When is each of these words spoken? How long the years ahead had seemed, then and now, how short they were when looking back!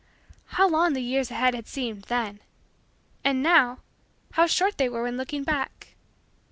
How 0.57 0.67
long 0.67 0.93
the 0.93 0.99
years 1.01 1.29
ahead 1.29 1.53
had 1.53 1.67
seemed, 1.67 2.05
then 2.05 2.39
and 3.23 3.43
now, 3.43 3.81
how 4.31 4.47
short 4.47 4.79
they 4.79 4.89
were 4.89 5.03
when 5.03 5.15
looking 5.15 5.43
back! 5.43 5.93